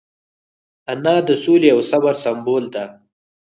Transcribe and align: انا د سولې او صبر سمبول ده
انا 0.91 1.15
د 1.27 1.29
سولې 1.43 1.69
او 1.75 1.79
صبر 1.91 2.13
سمبول 2.23 2.63
ده 2.73 2.85